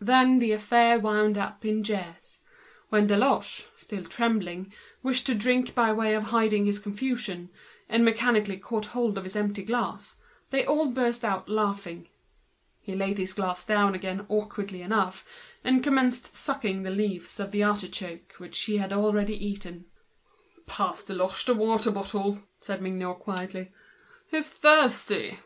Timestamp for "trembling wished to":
4.02-5.34